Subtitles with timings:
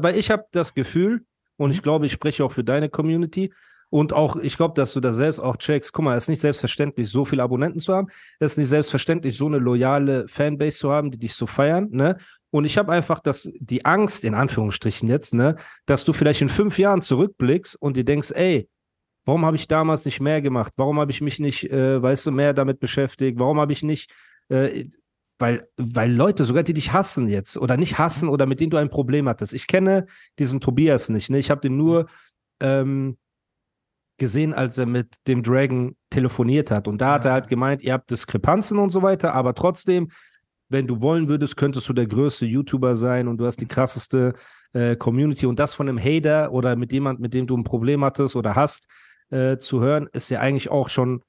[0.00, 1.26] Aber ich habe das Gefühl,
[1.58, 3.52] und ich glaube, ich spreche auch für deine Community,
[3.90, 5.92] und auch, ich glaube, dass du das selbst auch checkst.
[5.92, 8.06] Guck mal, es ist nicht selbstverständlich, so viele Abonnenten zu haben.
[8.38, 11.88] Es ist nicht selbstverständlich, so eine loyale Fanbase zu haben, die dich so feiern.
[11.90, 12.16] Ne?
[12.50, 16.48] Und ich habe einfach das, die Angst, in Anführungsstrichen jetzt, ne, dass du vielleicht in
[16.48, 18.68] fünf Jahren zurückblickst und dir denkst, ey,
[19.24, 20.72] warum habe ich damals nicht mehr gemacht?
[20.76, 23.38] Warum habe ich mich nicht, äh, weißt du, mehr damit beschäftigt?
[23.38, 24.10] Warum habe ich nicht,
[24.48, 24.86] äh,
[25.40, 28.76] weil, weil Leute, sogar die dich hassen jetzt oder nicht hassen oder mit denen du
[28.76, 29.54] ein Problem hattest.
[29.54, 30.06] Ich kenne
[30.38, 31.38] diesen Tobias nicht, ne?
[31.38, 32.06] Ich habe den nur
[32.60, 33.16] ähm,
[34.18, 36.86] gesehen, als er mit dem Dragon telefoniert hat.
[36.86, 40.10] Und da hat er halt gemeint, ihr habt Diskrepanzen und so weiter, aber trotzdem,
[40.68, 44.34] wenn du wollen würdest, könntest du der größte YouTuber sein und du hast die krasseste
[44.74, 45.46] äh, Community.
[45.46, 48.54] Und das von einem Hater oder mit jemand, mit dem du ein Problem hattest oder
[48.54, 48.88] hast,
[49.30, 51.22] äh, zu hören, ist ja eigentlich auch schon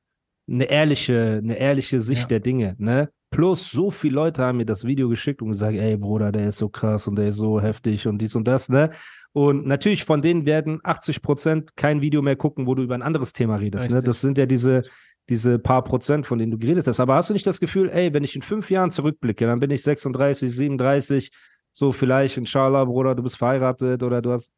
[0.49, 2.27] eine ehrliche, eine ehrliche Sicht Ja.
[2.27, 3.09] der Dinge, ne?
[3.31, 6.57] Plus, so viele Leute haben mir das Video geschickt und gesagt, ey Bruder, der ist
[6.57, 8.91] so krass und der ist so heftig und dies und das, ne?
[9.31, 13.01] Und natürlich von denen werden 80 Prozent kein Video mehr gucken, wo du über ein
[13.01, 14.03] anderes Thema redest, ne?
[14.03, 14.83] Das sind ja diese,
[15.29, 16.99] diese paar Prozent, von denen du geredet hast.
[16.99, 19.71] Aber hast du nicht das Gefühl, ey, wenn ich in fünf Jahren zurückblicke, dann bin
[19.71, 21.31] ich 36, 37,
[21.71, 24.53] so vielleicht, inshallah, Bruder, du bist verheiratet oder du hast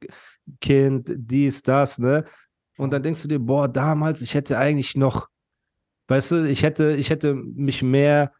[0.61, 2.25] Kind, dies, das, ne?
[2.77, 5.27] Und dann denkst du dir, boah, damals, ich hätte eigentlich noch,
[6.07, 8.31] weißt du, ich hätte, ich hätte mich mehr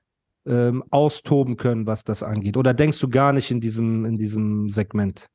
[0.45, 2.57] ähm, austoben können, was das angeht.
[2.57, 5.27] Oder denkst du gar nicht in diesem, in diesem Segment?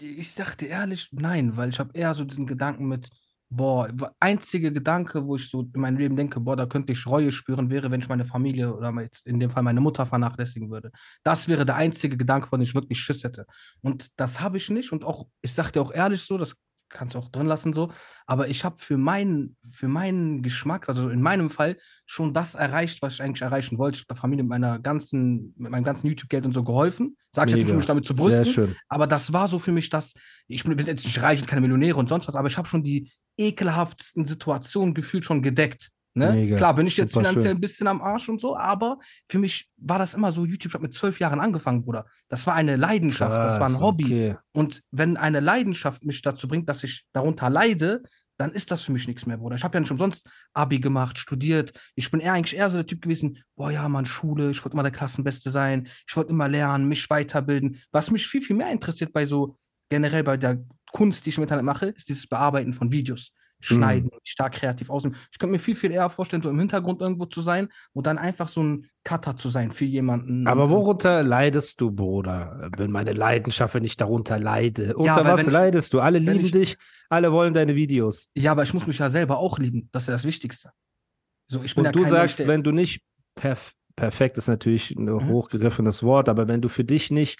[0.00, 3.08] Ich sag dir ehrlich, nein, weil ich habe eher so diesen Gedanken mit,
[3.50, 3.88] boah,
[4.20, 7.70] einzige Gedanke, wo ich so in meinem Leben denke, boah, da könnte ich Reue spüren,
[7.70, 8.92] wäre, wenn ich meine Familie oder
[9.24, 10.92] in dem Fall meine Mutter vernachlässigen würde.
[11.24, 13.46] Das wäre der einzige Gedanke, von dem ich wirklich Schiss hätte.
[13.82, 14.92] Und das habe ich nicht.
[14.92, 16.54] Und auch, ich sag dir auch ehrlich so, das
[16.94, 17.92] kannst du auch drin lassen so,
[18.26, 23.02] aber ich habe für meinen, für meinen Geschmack, also in meinem Fall, schon das erreicht,
[23.02, 23.96] was ich eigentlich erreichen wollte.
[23.96, 27.16] Ich habe der Familie mit meiner ganzen, mit meinem ganzen YouTube-Geld und so geholfen.
[27.32, 28.76] Sag ich jetzt nicht, mich damit zu Sehr brüsten, schön.
[28.88, 30.14] aber das war so für mich das,
[30.46, 32.82] ich bin jetzt nicht reich und keine Millionäre und sonst was, aber ich habe schon
[32.82, 35.90] die ekelhaftesten Situationen gefühlt schon gedeckt.
[36.14, 36.32] Ne?
[36.32, 36.56] Mega.
[36.56, 37.56] Klar, bin ich jetzt finanziell schön.
[37.56, 38.98] ein bisschen am Arsch und so, aber
[39.28, 42.06] für mich war das immer so, YouTube, ich habe mit zwölf Jahren angefangen, Bruder.
[42.28, 44.04] Das war eine Leidenschaft, das war ein Krass, Hobby.
[44.04, 44.36] Okay.
[44.52, 48.02] Und wenn eine Leidenschaft mich dazu bringt, dass ich darunter leide,
[48.36, 49.56] dann ist das für mich nichts mehr, Bruder.
[49.56, 51.72] Ich habe ja nicht umsonst Abi gemacht, studiert.
[51.94, 54.74] Ich bin eher eigentlich eher so der Typ gewesen, boah, ja, Mann, Schule, ich wollte
[54.74, 57.80] immer der Klassenbeste sein, ich wollte immer lernen, mich weiterbilden.
[57.92, 59.56] Was mich viel, viel mehr interessiert bei so,
[59.88, 63.32] generell bei der Kunst, die ich im Internet mache, ist dieses Bearbeiten von Videos.
[63.64, 65.14] Schneiden, stark kreativ aussehen.
[65.32, 68.18] Ich könnte mir viel, viel eher vorstellen, so im Hintergrund irgendwo zu sein und dann
[68.18, 70.46] einfach so ein Cutter zu sein für jemanden.
[70.46, 72.70] Aber Und- worunter leidest du, Bruder?
[72.76, 74.96] Wenn meine Leidenschaft, wenn ich darunter leide.
[74.96, 76.00] Unter weil was wenn ich- leidest du?
[76.00, 76.76] Alle lieben ich- dich,
[77.08, 78.30] alle wollen deine Videos.
[78.34, 79.88] Ja, aber ich muss mich ja selber auch lieben.
[79.92, 80.70] Das ist ja das Wichtigste.
[81.48, 83.02] So, ich bin Und ja du sagst, Mensch, wenn du nicht
[83.34, 85.28] perf perfekt ist natürlich ein Mhm.
[85.28, 87.38] hochgegriffenes Wort, aber wenn du für dich nicht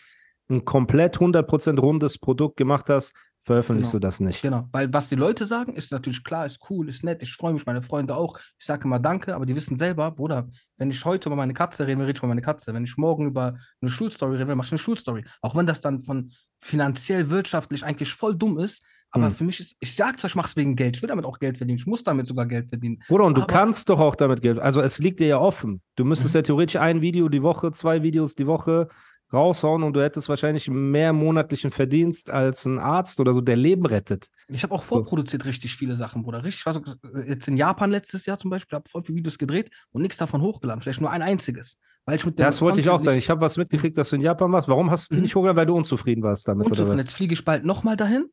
[0.48, 3.12] ein komplett 100% rundes Produkt gemacht hast,
[3.44, 4.00] veröffentlichst Genau.
[4.00, 4.42] du das nicht.
[4.42, 7.52] Genau, weil was die Leute sagen, ist natürlich klar, ist cool, ist nett, ich freue
[7.52, 8.38] mich, meine Freunde auch.
[8.58, 11.86] Ich sage immer Danke, aber die wissen selber, Bruder, wenn ich heute über meine Katze
[11.86, 12.72] rede, rede ich über meine Katze.
[12.74, 15.24] Wenn ich morgen über eine Schulstory rede, mache ich eine Schulstory.
[15.42, 19.34] Auch wenn das dann von finanziell, wirtschaftlich eigentlich voll dumm ist, aber Hm.
[19.34, 21.38] für mich ist, ich sage zwar, ich mache es wegen Geld, ich will damit auch
[21.38, 23.00] Geld verdienen, ich muss damit sogar Geld verdienen.
[23.06, 24.58] Bruder, und du Aber- kannst doch auch damit Geld.
[24.58, 25.82] Also es liegt dir ja offen.
[25.96, 26.38] Du müsstest Mhm.
[26.38, 28.88] ja theoretisch ein Video die Woche, zwei Videos die Woche
[29.34, 33.84] raushauen und du hättest wahrscheinlich mehr monatlichen Verdienst als ein Arzt oder so, der Leben
[33.84, 34.28] rettet.
[34.48, 36.44] Ich habe auch vorproduziert richtig viele Sachen, Bruder.
[36.44, 36.80] Richtig, ich war so,
[37.14, 40.16] äh, jetzt in Japan letztes Jahr zum Beispiel, habe voll viele Videos gedreht und nichts
[40.16, 40.80] davon hochgeladen.
[40.80, 41.76] Vielleicht nur ein einziges.
[42.06, 43.18] Weil ich mit dem Das wollte ich auch sagen.
[43.18, 44.68] Ich habe was mitgekriegt, dass du in Japan warst.
[44.68, 45.22] Warum hast du die Mhm.
[45.24, 45.56] nicht hochgeladen?
[45.56, 46.98] Weil du unzufrieden warst damit, oder unzufrieden.
[46.98, 47.04] was?
[47.06, 48.26] Jetzt fliege ich bald nochmal dahin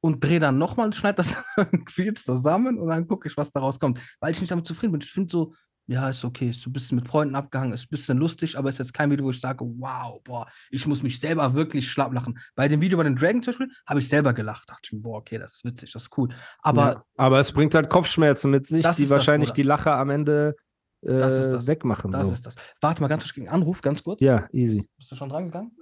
[0.00, 3.98] und drehe dann nochmal, schneide das irgendwie zusammen und dann gucke ich, was daraus kommt.
[4.20, 5.00] Weil ich nicht damit zufrieden bin.
[5.00, 5.54] Ich finde so,
[5.90, 8.68] ja, ist okay, ist so ein bisschen mit Freunden abgehangen, ist ein bisschen lustig, aber
[8.68, 12.12] ist jetzt kein Video, wo ich sage, wow, boah, ich muss mich selber wirklich schlapp
[12.12, 12.38] lachen.
[12.54, 14.68] Bei dem Video bei den Dragon zum Beispiel habe ich selber gelacht.
[14.68, 16.28] Dachte ich mir, boah, okay, das ist witzig, das ist cool.
[16.60, 19.54] Aber ja, aber es bringt halt Kopfschmerzen mit sich, Das die das, wahrscheinlich Bruder.
[19.56, 20.54] die Lacher am Ende
[21.00, 21.66] äh, Das ist das.
[21.66, 22.12] wegmachen.
[22.12, 22.32] das so.
[22.34, 22.54] ist das.
[22.82, 24.20] Warte mal ganz kurz, einen Anruf, ganz kurz.
[24.20, 24.86] Ja, easy.
[24.98, 25.72] Bist du schon drangegangen?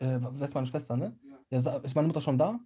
[0.00, 1.16] Äh, wer ist meine Schwester, ne?
[1.50, 1.60] Ja.
[1.60, 2.58] sa- ist meine Mutter schon da?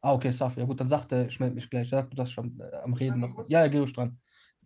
[0.00, 0.56] Ah, okay, Saf.
[0.56, 1.88] Ja gut, dann sagt er, ich melde mich gleich.
[1.88, 3.44] Sag du das schon äh, am Reden noch.
[3.48, 4.18] Ja, ja, geh ruhig dran.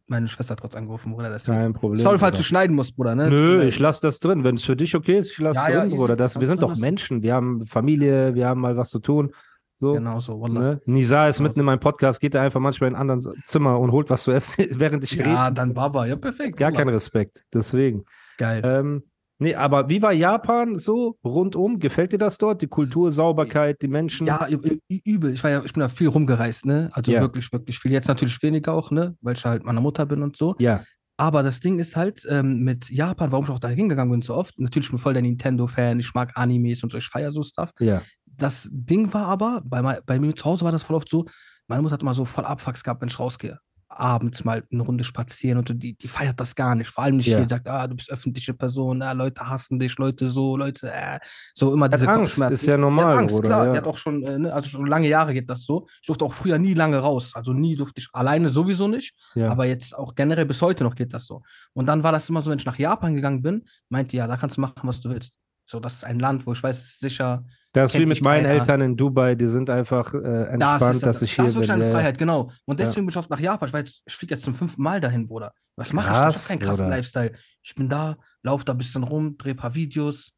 [0.07, 1.31] Meine Schwester hat kurz angerufen, Bruder.
[1.31, 1.57] Deswegen.
[1.59, 2.01] Kein Problem.
[2.01, 3.29] Sorry, falls du schneiden musst, Bruder, ne?
[3.31, 4.45] Nö, ich lasse das drin.
[4.45, 5.97] Wenn es für dich okay ist, ich lasse Ja, drin, ja.
[5.97, 6.17] Bruder.
[6.17, 7.23] Das, wir sind doch Menschen.
[7.23, 9.33] Wir haben Familie, wir haben mal was zu tun.
[9.79, 9.95] So.
[9.95, 10.61] Genau so, Wallah.
[10.61, 10.81] Ne?
[10.85, 13.81] Nisa ist Genau mitten in meinem Podcast, geht er einfach manchmal in ein anderes Zimmer
[13.81, 15.55] und holt was zu essen, während ich Ja, rede.
[15.55, 16.07] dann Baba.
[16.07, 16.57] Ja, perfekt.
[16.57, 16.79] Gar Wallah.
[16.79, 17.45] kein Respekt.
[17.53, 18.05] Deswegen.
[18.39, 18.63] Geil.
[18.65, 19.03] Ähm,
[19.43, 21.79] nee, aber wie war Japan so rundum?
[21.79, 22.63] Gefällt dir das dort?
[22.63, 24.27] Die Kultur, Sauberkeit, die Menschen?
[24.27, 25.33] Ja, übel.
[25.33, 26.89] Ich war ja, ich bin da viel rumgereist, ne?
[26.93, 27.21] Also Ja.
[27.21, 27.93] wirklich, wirklich viel.
[27.93, 29.17] Jetzt natürlich weniger auch, ne?
[29.21, 30.55] Weil ich halt meine Mutter bin und so.
[30.59, 30.83] Ja,
[31.19, 34.35] Aber das Ding ist halt ähm, mit Japan, warum ich auch da hingegangen bin so
[34.35, 34.59] oft.
[34.59, 37.71] Natürlich, ich bin voll der Nintendo-Fan, ich mag Animes und so, ich feiere so Stuff.
[37.81, 38.03] ja.
[38.35, 41.27] Das Ding war aber, bei, bei mir zu Hause war das voll oft so,
[41.69, 43.59] meine Mutter hat immer so voll Abfucks gehabt, wenn ich rausgehe.
[43.99, 46.89] Abends mal eine Runde spazieren und so, die, die feiert das gar nicht.
[46.91, 47.39] Vor allem nicht Ja.
[47.39, 51.19] hier, sagt, ah, du bist öffentliche Person, ah, Leute hassen dich, Leute so, Leute, äh,
[51.55, 52.55] so immer diese Angst, Kopfschmerzen.
[52.55, 53.49] ist ja normal, Angst, Bruder.
[53.49, 53.73] klar, ja.
[53.73, 55.87] die hat auch schon, äh, ne, also schon lange Jahre geht das so.
[56.01, 59.15] Ich durfte auch früher nie lange raus, also nie durfte ich alleine sowieso nicht.
[59.35, 59.51] ja.
[59.51, 61.43] Aber jetzt auch generell bis heute noch geht das so.
[61.73, 64.37] Und dann war das immer so, wenn ich nach Japan gegangen bin, meinte ja, da
[64.37, 65.39] kannst du machen, was du willst.
[65.65, 67.45] So, das ist ein Land, wo ich weiß, es ist sicher.
[67.73, 68.59] Das ist wie mit meinen keiner.
[68.61, 70.19] Eltern in Dubai, die sind einfach äh,
[70.53, 71.75] entspannt, ist, dass ich da hier ist wirklich bin.
[71.77, 71.95] eine Ja, ja.
[71.97, 72.51] Freiheit, genau.
[72.67, 72.85] Und Ja.
[72.85, 73.71] deswegen bin ich oft nach Japan.
[73.87, 75.53] Ich, ich fliege jetzt zum fünften Mal dahin, Bruder.
[75.77, 76.13] Was mache ich?
[76.13, 76.97] Ich habe keinen krassen Bruder.
[76.97, 77.33] Lifestyle.
[77.63, 80.33] Ich bin da, laufe da ein bisschen rum, drehe ein paar Videos.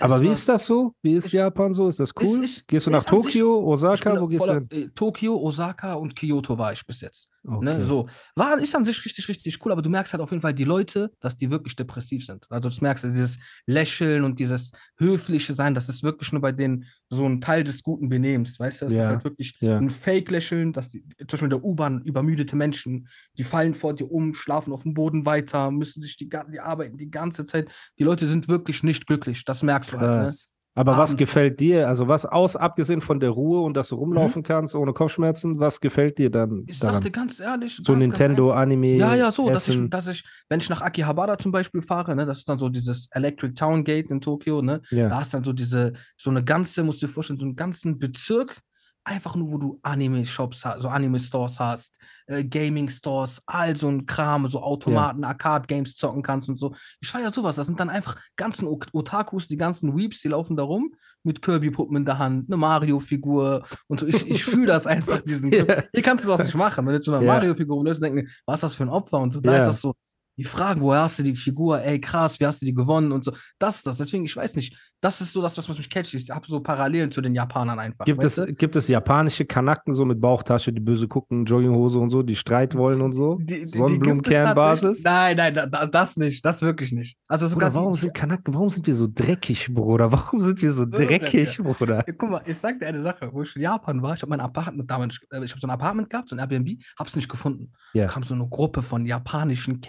[0.00, 0.94] Aber du wie ist das so?
[1.02, 1.86] Wie ist Ich- Japan so?
[1.86, 2.42] Ist das cool?
[2.42, 4.10] ist- gehst du nach sich- Tokio, Ich Osaka?
[4.12, 4.82] bin Wo gehst du voller- hin?
[4.86, 7.28] äh, Tokio, Osaka und Kyoto war ich bis jetzt.
[7.46, 7.64] Okay.
[7.64, 8.08] Ne, so.
[8.36, 10.64] War, ist an sich richtig, richtig cool, aber du merkst halt auf jeden Fall die
[10.64, 12.46] Leute, dass die wirklich depressiv sind.
[12.50, 16.52] Also das merkst du, dieses Lächeln und dieses höfliche Sein, das ist wirklich nur bei
[16.52, 18.86] denen so ein Teil des guten Benehmens, weißt du?
[18.86, 19.76] Das Ja, ist halt wirklich ja.
[19.78, 24.10] ein Fake-Lächeln, dass die, zum Beispiel in der U-Bahn übermüdete Menschen, die fallen vor dir
[24.10, 27.70] um, schlafen auf dem Boden weiter, müssen sich die, die arbeiten die ganze Zeit.
[27.98, 30.38] Die Leute sind wirklich nicht glücklich, das merkst du halt, ne?
[30.76, 31.86] Aber was Abends- gefällt dir?
[31.86, 35.80] Also was aus, abgesehen von der Ruhe und dass du rumlaufen kannst ohne Kopfschmerzen, was
[35.80, 36.64] gefällt dir dann Mhm.
[36.66, 36.94] Ich daran?
[36.96, 38.62] sagte ganz ehrlich, so ganz, ganz Nintendo, einfach.
[38.62, 42.16] Anime, Ja, ja, so, dass ich, dass ich, wenn ich nach Akihabara zum Beispiel fahre,
[42.16, 45.08] ne, das ist dann so dieses Electric Town Gate in Tokio, ne, ja.
[45.08, 47.54] da hast du dann so diese, so eine ganze, musst du dir vorstellen, so einen
[47.56, 48.56] ganzen Bezirk,
[49.04, 54.46] einfach nur, wo du Anime-Shops hast, so Anime-Stores hast, äh, Gaming-Stores, all so ein Kram,
[54.46, 56.74] so Automaten, Arcade-Games zocken kannst und so.
[57.00, 60.62] Ich feiere sowas, das sind dann einfach ganzen Otakus, die ganzen Weeps, die laufen da
[60.62, 64.06] rum mit Kirby-Puppen in der Hand, eine Mario-Figur und so.
[64.06, 65.82] Ich, ich fühle das einfach, diesen Ja.
[65.92, 66.78] hier kannst du das nicht machen.
[66.86, 67.32] Wenn du jetzt so eine Ja.
[67.34, 69.18] Mario-Figur löst, denken, was ist das für ein Opfer?
[69.18, 69.58] Und so, da Ja.
[69.58, 69.94] ist das so,
[70.36, 71.80] die fragen, woher hast du die Figur?
[71.80, 73.12] Ey, krass, wie hast du die gewonnen?
[73.12, 73.98] Und so, das ist das.
[73.98, 76.14] Deswegen, ich weiß nicht, das ist so das, was mich catcht.
[76.14, 78.06] Ich habe so Parallelen zu den Japanern einfach.
[78.06, 78.46] Gibt es, du?
[78.46, 82.74] gibt es japanische Kanaken so mit Bauchtasche, die böse gucken, Jogginghose und so, die Streit
[82.74, 83.38] wollen und so?
[83.66, 85.02] Sonnenblumenkernbasis?
[85.04, 86.44] Nein, nein, da, da, das nicht.
[86.44, 87.18] Das wirklich nicht.
[87.28, 90.10] Also Bruder, warum die, sind Kanaken, warum sind wir so dreckig, Bruder?
[90.10, 92.04] Warum sind wir so dreckig, Bruder?
[92.06, 94.30] Ja, Guck mal, ich sag dir eine Sache, wo ich in Japan war, ich habe
[94.30, 97.28] mein Apartment damals, äh, ich habe so ein Apartment gehabt, so ein Airbnb, hab's nicht
[97.28, 97.72] gefunden.
[97.92, 98.06] Ja.
[98.06, 99.82] Kam so eine Gruppe von japanischen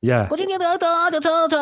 [0.00, 0.28] Ja,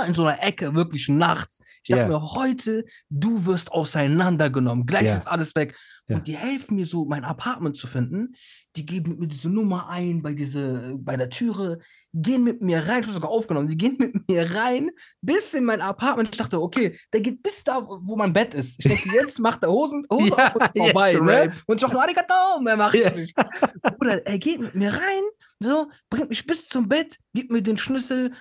[0.06, 1.60] in so einer Ecke, wirklich nachts.
[1.82, 2.08] Ich dachte Ja.
[2.08, 4.86] mir, heute, du wirst auseinandergenommen.
[4.86, 5.16] Gleich Ja.
[5.16, 5.76] ist alles weg.
[6.10, 8.34] Und die helfen mir so, mein Apartment zu finden.
[8.76, 11.80] Die geben mir diese Nummer ein bei, diese, bei der Türe,
[12.14, 13.00] gehen mit mir rein.
[13.00, 13.68] Ich habe sogar aufgenommen.
[13.68, 14.90] Die gehen mit mir rein
[15.20, 16.30] bis in mein Apartment.
[16.32, 18.76] Ich dachte, okay, der geht bis da, wo mein Bett ist.
[18.78, 21.12] Ich denke, jetzt macht der Hosen, Hose Ja, auf und vorbei.
[21.12, 21.20] ne?
[21.20, 21.52] Rape.
[21.66, 23.34] Und ich nur, Arigato, mehr mache ich nicht.
[23.98, 25.22] Bruder, er geht mit mir rein,
[25.60, 28.32] so, bringt mich bis zum Bett, gibt mir den Schlüssel,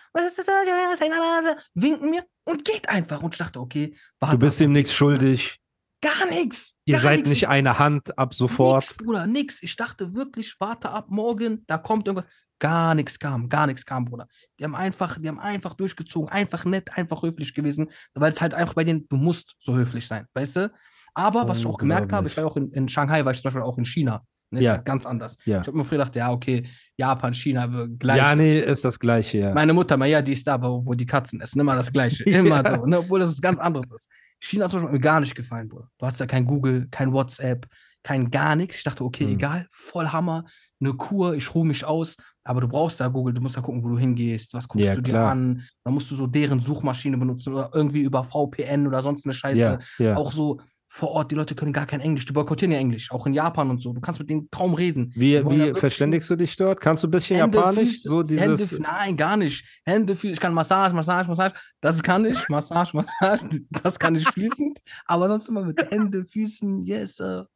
[1.74, 3.24] winken mir und geht einfach.
[3.24, 5.60] Und ich dachte, okay, du warte bist ab, ihm nichts schuldig.
[6.02, 6.76] Gar nichts.
[6.86, 7.30] Ihr gar seid nix.
[7.30, 8.84] nicht eine Hand ab sofort.
[8.84, 9.64] Nix, Bruder, nix.
[9.64, 12.32] Ich dachte wirklich, warte ab morgen, da kommt irgendwas.
[12.60, 14.28] Gar nichts kam, gar nichts kam, Bruder.
[14.60, 18.56] Die haben einfach, die haben einfach durchgezogen, einfach nett, einfach höflich gewesen, weil es halt
[18.56, 20.74] einfach bei denen, du musst so höflich sein, weißt du?
[21.14, 23.50] Aber was ich auch gemerkt habe, ich war auch in, in Shanghai, war ich zum
[23.50, 24.24] Beispiel auch in China.
[24.50, 24.76] Ne, Ja.
[24.76, 25.38] ja ganz anders.
[25.46, 25.62] Ja.
[25.62, 26.66] Ich habe mir früher gedacht, ja, okay,
[26.98, 28.18] Japan, China, wir gleich.
[28.18, 29.54] Ja, nee, ist das Gleiche, ja.
[29.54, 31.60] Meine Mutter, ja, die ist da, wo, wo die Katzen essen.
[31.60, 32.24] Immer das Gleiche.
[32.26, 32.80] Immer Ja.
[32.80, 32.86] so.
[32.86, 33.00] Ne?
[33.00, 34.10] Obwohl das was ganz anderes ist.
[34.40, 35.90] China hat zum Beispiel mir gar nicht gefallen, Bruder.
[35.98, 37.68] Du hattest ja kein Google, kein WhatsApp,
[38.04, 38.78] kein gar nichts.
[38.78, 39.32] Ich dachte, okay, Mhm.
[39.34, 40.46] egal, voll Hammer,
[40.80, 42.16] eine Kur, ich ruhe mich aus.
[42.46, 44.96] Aber du brauchst da Google, du musst da gucken, wo du hingehst, was guckst Ja,
[44.96, 45.32] du dir klar.
[45.32, 45.62] an.
[45.84, 49.60] Dann musst du so deren Suchmaschine benutzen oder irgendwie über VPN oder sonst eine Scheiße.
[49.60, 50.16] ja, ja.
[50.16, 53.28] Auch so vor Ort, die Leute können gar kein Englisch, die boykottieren ja Englisch, auch
[53.28, 53.94] in Japan und so.
[53.94, 55.12] Du kannst mit denen kaum reden.
[55.16, 56.80] Wie, wie verständigst du dich dort?
[56.80, 57.90] Kannst du ein bisschen Hände, Japanisch?
[57.90, 58.72] Füße, so dieses.
[58.72, 59.66] Hände, nein, gar nicht.
[59.86, 61.54] Hände, Füße, ich kann Massage, Massage, Massage.
[61.82, 62.38] Das kann ich.
[62.50, 63.48] Massage, Massage.
[63.84, 64.80] Das kann ich fließend.
[65.06, 66.86] Aber sonst immer mit Hände, Füßen.
[66.86, 67.48] Yes, sir.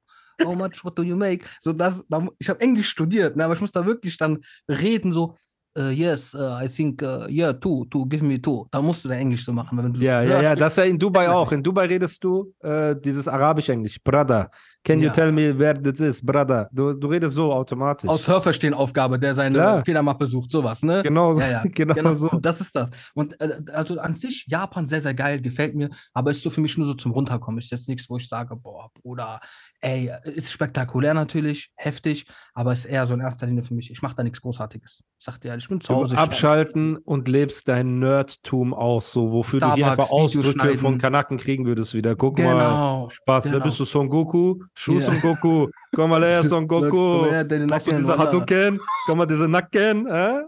[0.43, 1.45] How much, what do you make?
[1.61, 2.03] So das,
[2.39, 5.35] ich habe Englisch studiert, ne, aber ich muss da wirklich dann reden, so,
[5.77, 8.67] uh, yes, uh, I think, uh, yeah, two, two, give me two.
[8.71, 9.93] Da musst du dein Englisch so machen.
[9.99, 11.51] Ja, ja, ja, das ist ja in Dubai auch.
[11.51, 13.97] In Dubai redest du äh, dieses Arabisch-Englisch.
[14.03, 14.49] Brother,
[14.83, 15.11] can you Ja.
[15.11, 16.67] tell me where this is, brother?
[16.71, 18.09] Du, du redest so automatisch.
[18.09, 19.85] aus Hörverstehen-Aufgabe, der seine Klar.
[19.85, 21.01] Federmappe sucht, sowas, ne?
[21.03, 22.27] genau, so- Ja, ja, genau, genau, so.
[22.41, 22.89] das ist das.
[23.13, 26.61] Und äh, also an sich, Japan sehr, sehr geil, gefällt mir, aber ist so für
[26.61, 27.57] mich nur so zum Runterkommen.
[27.59, 29.39] Ist jetzt nichts, wo ich sage, boah, Bruder,
[29.81, 34.01] ey, ist spektakulär natürlich, heftig, aber ist eher so in erster Linie für mich, ich
[34.01, 35.03] mache da nichts Großartiges.
[35.19, 36.17] Ich sag dir ehrlich, ich bin zu Du Hause.
[36.17, 41.37] abschalten und lebst dein Nerdtum aus, so wofür du hier Starbucks, einfach Ausdrücke von Kanaken
[41.37, 42.15] kriegen würdest wieder.
[42.15, 43.09] Guck mal, Genau.
[43.09, 43.65] Spaß, wer genau.
[43.65, 44.59] bist du, Son Goku?
[44.75, 45.01] Shu Ja.
[45.01, 46.89] Son Goku, komm mal her, Son Goku.
[46.89, 48.27] Komm her, deine Machst du Nacken, diese Wallah.
[48.27, 48.79] Hadouken?
[49.05, 50.41] Komm mal, diese Nacken, äh?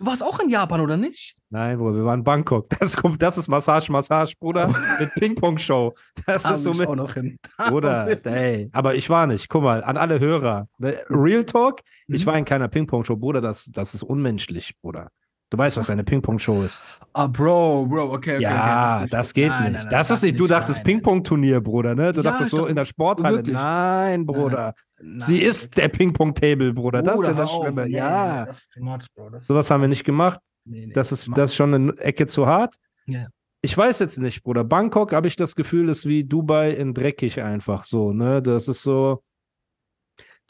[0.00, 1.36] Du warst auch in Japan, oder nicht?
[1.54, 2.66] Nein, Bruder, wir waren in Bangkok.
[2.80, 4.66] Das, kommt, das ist Massage, Massage, Bruder,
[4.98, 5.94] mit Ping-Pong-Show.
[6.26, 7.38] Das Da ist so ich mit, auch noch hin.
[7.56, 8.68] Da Bruder, ich- ey.
[8.72, 9.48] Aber ich war nicht.
[9.48, 10.66] Guck mal, an alle Hörer.
[10.78, 12.26] ne, Real Talk, ich Mhm.
[12.30, 13.14] war in keiner Ping-Pong-Show.
[13.16, 15.10] Bruder, das, das ist unmenschlich, Bruder.
[15.50, 16.82] Du weißt, was eine Ping-Pong-Show ist.
[17.12, 18.42] Ah, Bro, Bro, okay, okay.
[18.42, 19.72] ja, okay, das, ist geht Nein, nicht.
[19.74, 20.82] nein, nein, das ist nicht, du dachtest.
[20.82, 22.12] Ping-Pong-Turnier, Bruder, ne?
[22.12, 23.36] Du Ja, dachtest ich so dachte- in der Sporthalle.
[23.36, 23.54] wirklich?
[23.54, 24.74] Nein, Bruder.
[25.18, 27.02] Sie ist der Ping-Pong-Table, Bruder.
[27.02, 27.62] Das ist ja Bruder, das auf.
[27.62, 27.88] Schlimme.
[27.88, 28.46] Ja.
[28.46, 29.30] Das much, Bro.
[29.30, 30.40] Das Sowas haben wir nicht gemacht.
[30.64, 32.76] Nee, nee, Das ist, das ist schon eine Ecke zu hart.
[33.06, 33.28] Ja.
[33.60, 34.62] Ich weiß jetzt nicht, Bruder.
[34.62, 38.42] Bangkok habe ich das Gefühl, ist wie Dubai in dreckig einfach so, ne?
[38.42, 39.22] Das ist so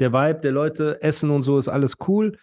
[0.01, 2.37] der Vibe der Leute, Essen und so ist alles cool.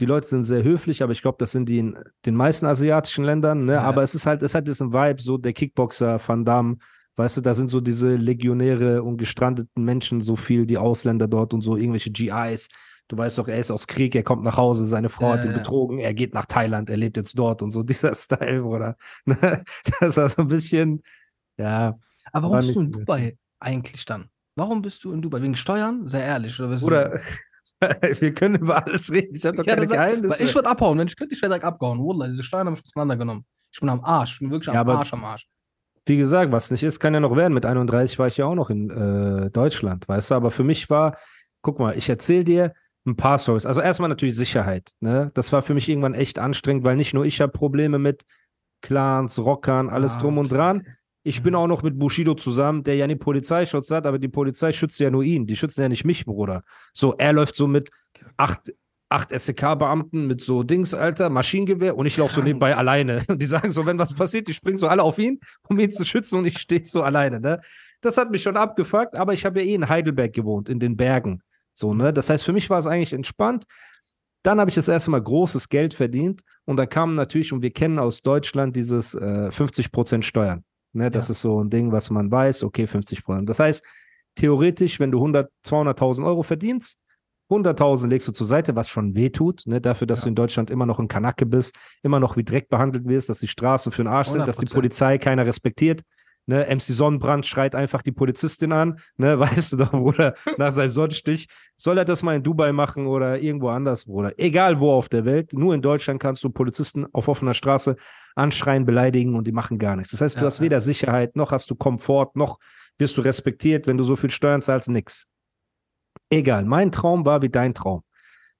[0.00, 3.24] Die Leute sind sehr höflich, aber ich glaube, das sind die in den meisten asiatischen
[3.24, 3.74] Ländern, ne?
[3.74, 3.82] Ja.
[3.82, 6.78] Aber es ist halt, es hat diesen Vibe, so der Kickboxer Van Damme,
[7.16, 11.54] weißt du, da sind so diese Legionäre und gestrandeten Menschen so viel, die Ausländer dort
[11.54, 12.68] und so, irgendwelche GIs.
[13.08, 15.52] Du weißt doch, er ist aus Krieg, er kommt nach Hause, seine Frau hat ihn
[15.52, 18.96] betrogen, er geht nach Thailand, er lebt jetzt dort und so, dieser Style, Bruder.
[19.26, 19.62] Ne?
[20.00, 21.02] Das war so ein bisschen,
[21.58, 21.98] ja,
[22.32, 24.30] Aber warum War bist du in Dubai eigentlich dann?
[24.56, 25.42] Warum bist du in Dubai?
[25.42, 26.06] Wegen Steuern?
[26.06, 26.58] Sehr ehrlich.
[26.60, 27.20] Oder Bruder,
[28.20, 29.34] wir können über alles reden.
[29.34, 30.42] Ich habe doch Ja, keine Geheimnisse.
[30.44, 30.96] ich würde abhauen.
[30.98, 31.98] Wenn ich könnte, ich wäre direkt abgehauen.
[31.98, 33.44] Wallah, diese Steuern haben mich auseinandergenommen.
[33.72, 34.34] Ich bin am Arsch.
[34.34, 35.46] Ich bin wirklich am Ja, aber- Arsch, am Arsch.
[36.06, 37.52] Wie gesagt, was nicht ist, kann ja noch werden.
[37.54, 40.34] Mit 31 war ich ja auch noch in äh, Deutschland, weißt du?
[40.34, 41.16] Aber für mich war,
[41.62, 42.74] guck mal, ich erzähle dir
[43.06, 43.66] ein paar Stories.
[43.66, 44.92] Also erstmal natürlich Sicherheit.
[45.00, 45.30] Ne?
[45.34, 48.24] Das war für mich irgendwann echt anstrengend, weil nicht nur ich habe Probleme mit
[48.82, 50.78] Clans, Rockern, alles Ah, drum und dran.
[50.80, 50.90] okay.
[51.26, 51.44] Ich Mhm.
[51.44, 54.98] bin auch noch mit Bushido zusammen, der ja nie Polizeischutz hat, aber die Polizei schützt
[55.00, 55.46] ja nur ihn.
[55.46, 56.62] Die schützen ja nicht mich, Bruder.
[56.92, 57.90] So, er läuft so mit
[58.36, 58.72] acht,
[59.08, 63.22] acht SEK-Beamten mit so Dings, Alter, Maschinengewehr und ich laufe so nebenbei alleine.
[63.28, 65.90] Und die sagen so, wenn was passiert, die springen so alle auf ihn, um ihn
[65.90, 67.60] zu schützen und ich stehe so alleine, ne?
[68.02, 70.94] Das hat mich schon abgefuckt, aber ich habe ja eh in Heidelberg gewohnt, in den
[70.96, 71.40] Bergen.
[71.74, 72.12] So, ne?
[72.12, 73.64] Das heißt, für mich war es eigentlich entspannt.
[74.42, 77.70] Dann habe ich das erste Mal großes Geld verdient und dann kam natürlich, und wir
[77.72, 80.64] kennen aus Deutschland dieses äh, 50% Steuern.
[80.92, 81.10] Ne?
[81.10, 81.32] Das Ja.
[81.32, 83.46] ist so ein Ding, was man weiß, okay, 50%.
[83.46, 83.82] Das heißt,
[84.36, 86.98] theoretisch, wenn du 100, 200.000 Euro verdienst,
[87.50, 89.80] 100.000 legst du zur Seite, was schon wehtut, ne?
[89.80, 90.24] dafür, dass Ja.
[90.24, 93.40] du in Deutschland immer noch ein Kanacke bist, immer noch wie Dreck behandelt wirst, dass
[93.40, 94.74] die Straßen für den Arsch sind, dass die 100%.
[94.74, 96.02] Polizei keiner respektiert.
[96.46, 100.90] Ne, MC Sonnenbrand schreit einfach die Polizistin an, ne, weißt du doch, Bruder, nach seinem
[100.90, 101.48] Sonnenstich.
[101.76, 104.32] Soll er das mal in Dubai machen oder irgendwo anders, Bruder?
[104.38, 107.96] Egal wo auf der Welt, nur in Deutschland kannst du Polizisten auf offener Straße
[108.34, 110.10] anschreien, beleidigen und die machen gar nichts.
[110.10, 110.64] Das heißt, du Ja, hast ja.
[110.64, 112.58] weder Sicherheit, noch hast du Komfort, noch
[112.98, 115.26] wirst du respektiert, wenn du so viel Steuern zahlst, nix.
[116.30, 118.02] Egal, mein Traum war wie dein Traum.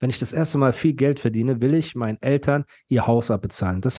[0.00, 3.80] Wenn ich das erste Mal viel Geld verdiene, will ich meinen Eltern ihr Haus abbezahlen.
[3.80, 3.98] Das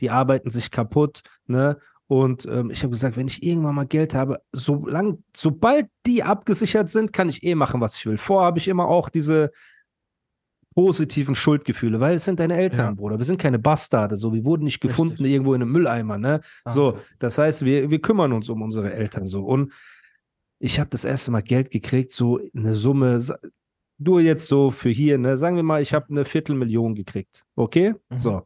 [0.00, 1.78] die arbeiten sich kaputt, ne?
[2.06, 6.90] Und ähm, ich habe gesagt, wenn ich irgendwann mal Geld habe, solang, sobald die abgesichert
[6.90, 8.18] sind, kann ich eh machen, was ich will.
[8.18, 9.52] Vorher habe ich immer auch diese
[10.74, 12.90] positiven Schuldgefühle, weil es sind deine Eltern, Ja.
[12.92, 13.18] Bruder.
[13.18, 15.32] Wir sind keine Bastarde, so wir wurden nicht gefunden Richtig.
[15.32, 16.40] irgendwo in einem Mülleimer, ne?
[16.64, 16.72] Ah.
[16.72, 19.44] So, das heißt, wir, wir kümmern uns um unsere Eltern so.
[19.44, 19.72] Und
[20.58, 23.20] ich habe das erste Mal Geld gekriegt, so eine Summe,
[23.98, 25.36] nur jetzt so für hier, ne?
[25.36, 27.44] Sagen wir mal, ich habe eine Viertelmillion gekriegt.
[27.56, 27.94] Okay?
[28.08, 28.18] Mhm.
[28.18, 28.42] So.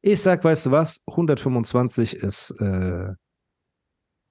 [0.00, 1.00] Ich sag, weißt du was?
[1.06, 3.14] 125 ist äh,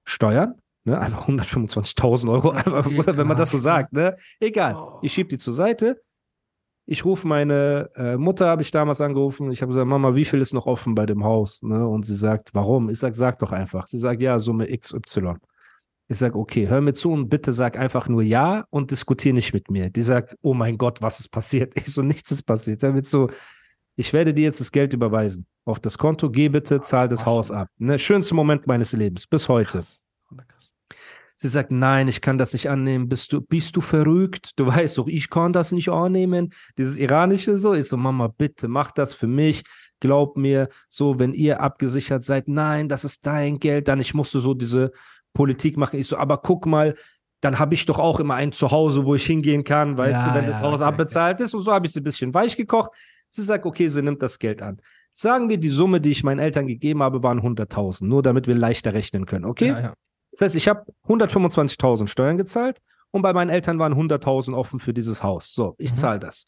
[0.05, 0.55] Steuern.
[0.85, 0.97] Ne?
[0.97, 3.91] Einfach 125.000 Euro, einfach, wenn man das so sagt.
[3.91, 4.15] Ne?
[4.39, 4.75] Egal.
[4.75, 4.99] Oh.
[5.01, 6.01] Ich schieb die zur Seite.
[6.85, 9.51] Ich rufe meine äh, Mutter, habe ich damals angerufen.
[9.51, 11.61] Ich habe gesagt, Mama, wie viel ist noch offen bei dem Haus?
[11.61, 11.85] Ne?
[11.85, 12.89] Und sie sagt, warum?
[12.89, 13.87] Ich sag, sag doch einfach.
[13.87, 15.33] Sie sagt, ja, Summe XY.
[16.07, 19.53] Ich sag, okay, hör mir zu und bitte sag einfach nur ja und diskutier nicht
[19.53, 19.89] mit mir.
[19.89, 21.73] Die sagt, oh mein Gott, was ist passiert?
[21.75, 22.81] Ich so, nichts ist passiert.
[22.81, 23.29] Damit so,
[23.97, 25.47] ich werde dir jetzt das Geld überweisen.
[25.65, 27.67] Auf das Konto, geh bitte, zahl das Haus ab.
[27.77, 27.99] Ne?
[27.99, 29.79] Schönster Moment meines Lebens, bis heute.
[29.79, 29.99] Krass.
[30.29, 30.71] Krass.
[31.35, 33.09] Sie sagt, nein, ich kann das nicht annehmen.
[33.09, 34.51] Bist du, bist du verrückt?
[34.55, 36.53] Du weißt doch, ich kann das nicht annehmen.
[36.77, 37.73] Dieses Iranische so.
[37.73, 39.63] Ich so, Mama, bitte, mach das für mich.
[39.99, 44.39] Glaub mir, so, wenn ihr abgesichert seid, nein, das ist dein Geld, dann ich musste
[44.39, 44.91] so diese
[45.33, 45.99] Politik machen.
[45.99, 46.95] Ich so, aber guck mal,
[47.41, 50.39] dann habe ich doch auch immer ein Zuhause, wo ich hingehen kann, weißt Ja, du,
[50.39, 51.53] wenn das ja, Haus okay, abbezahlt ist.
[51.53, 52.91] Und so habe ich sie ein bisschen weich gekocht.
[53.29, 54.81] Sie sagt, okay, sie nimmt das Geld an.
[55.11, 58.55] Sagen wir, die Summe, die ich meinen Eltern gegeben habe, waren 100.000, nur damit wir
[58.55, 59.67] leichter rechnen können, okay?
[59.69, 59.93] Ja, ja.
[60.31, 62.79] Das heißt, ich habe 125.000 Steuern gezahlt
[63.11, 65.53] und bei meinen Eltern waren 100.000 offen für dieses Haus.
[65.53, 65.95] So, ich Mhm.
[65.95, 66.47] zahle das.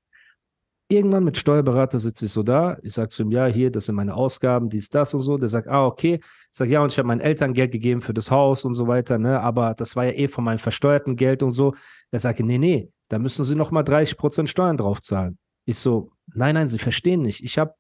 [0.92, 2.78] Irgendwann mit Steuerberater sitze ich so da.
[2.82, 5.38] Ich sage zu ihm, ja, hier, das sind meine Ausgaben, dies, das und so.
[5.38, 6.16] Der sagt, ah, okay.
[6.24, 8.88] Ich sage, ja, und ich habe meinen Eltern Geld gegeben für das Haus und so
[8.88, 9.40] weiter, ne?
[9.40, 11.76] Aber das war ja eh von meinem versteuerten Geld und so.
[12.10, 15.38] Er sagt, nee, nee, da müssen Sie nochmal 30% Steuern drauf zahlen.
[15.66, 17.44] Ich so, nein, nein, Sie verstehen nicht.
[17.44, 17.74] Ich habe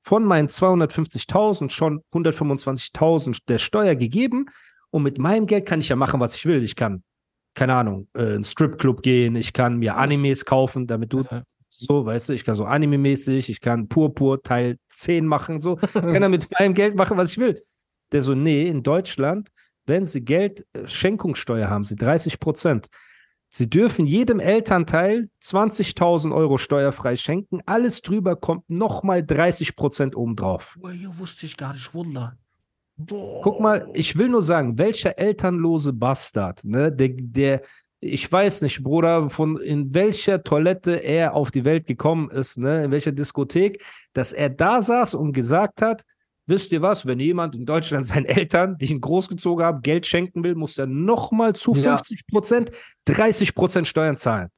[0.00, 4.46] von meinen 250.000 schon 125.000 der Steuer gegeben
[4.90, 6.62] und mit meinem Geld kann ich ja machen, was ich will.
[6.62, 7.02] Ich kann,
[7.54, 11.44] keine Ahnung, äh, in einen Stripclub gehen, ich kann mir Animes kaufen, damit du Ja.
[11.70, 15.78] so, weißt du, ich kann so Anime-mäßig, ich kann Purpur Teil 10 machen, so.
[15.80, 17.62] Ich kann ja mit meinem Geld machen, was ich will.
[18.10, 19.50] Der so, nee, in Deutschland,
[19.86, 22.88] wenn sie Geld, äh, Schenkungssteuer haben, sie 30 Prozent.
[23.54, 27.60] Sie dürfen jedem Elternteil 20.000 Euro steuerfrei schenken.
[27.66, 30.74] Alles drüber kommt nochmal 30 Prozent obendrauf.
[30.80, 32.38] Boah, ja, wusste ich gar nicht, Wunder.
[32.96, 33.42] Boah.
[33.42, 37.60] Guck mal, ich will nur sagen, welcher elternlose Bastard, ne, der, der,
[38.00, 42.84] ich weiß nicht, Bruder, von in welcher Toilette er auf die Welt gekommen ist, ne,
[42.84, 46.04] in welcher Diskothek, dass er da saß und gesagt hat,
[46.46, 50.42] wisst ihr was, wenn jemand in Deutschland seinen Eltern, die ihn großgezogen haben, Geld schenken
[50.44, 51.96] will, muss er nochmal zu Ja.
[51.96, 52.70] 50 Prozent
[53.06, 54.48] 30 Prozent Steuern zahlen.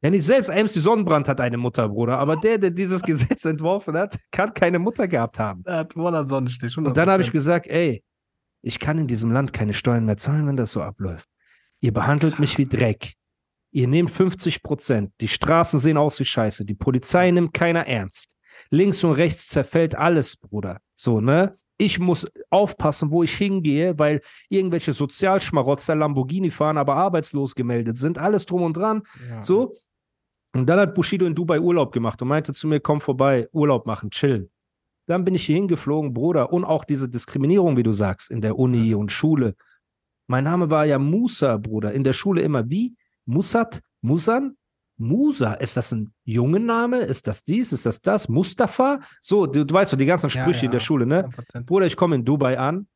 [0.00, 3.96] Ja, nicht selbst MC Sonnenbrand hat eine Mutter, Bruder, aber der, der dieses Gesetz entworfen
[3.96, 5.62] hat, kann keine Mutter gehabt haben.
[5.66, 6.76] Er hat wohl einen Sonnenstich.
[6.78, 7.32] Und dann habe ich 100%.
[7.32, 8.04] gesagt, ey,
[8.62, 11.26] ich kann in diesem Land keine Steuern mehr zahlen, wenn das so abläuft.
[11.80, 13.14] Ihr behandelt mich wie Dreck.
[13.70, 15.12] Ihr nehmt 50 Prozent.
[15.20, 16.64] Die Straßen sehen aus wie Scheiße.
[16.64, 18.34] Die Polizei nimmt keiner ernst.
[18.70, 20.80] Links und rechts zerfällt alles, Bruder.
[20.94, 21.58] So, ne?
[21.76, 28.18] Ich muss aufpassen, wo ich hingehe, weil irgendwelche Sozialschmarotzer Lamborghini fahren, aber arbeitslos gemeldet sind.
[28.18, 29.02] Alles drum und dran.
[29.28, 29.42] Ja.
[29.42, 29.74] So.
[30.54, 33.86] Und dann hat Bushido in Dubai Urlaub gemacht und meinte zu mir, komm vorbei, Urlaub
[33.86, 34.50] machen, chillen.
[35.06, 36.52] Dann bin ich hier hingeflogen, Bruder.
[36.52, 39.54] Und auch diese Diskriminierung, wie du sagst, in der Uni und Schule.
[40.26, 41.92] Mein Name war ja Musa, Bruder.
[41.92, 42.96] In der Schule immer wie?
[43.24, 43.80] Musat?
[44.02, 44.56] Musan?
[44.98, 45.54] Musa.
[45.54, 46.98] Ist das ein Jungenname?
[46.98, 47.72] Ist das dies?
[47.72, 48.28] Ist das das?
[48.28, 49.00] Mustafa?
[49.20, 51.28] So, du, du weißt doch die ganzen Ja, Sprüche in der ja, Schule, ne?
[51.54, 51.64] 100%.
[51.64, 52.86] Bruder, ich komme in Dubai an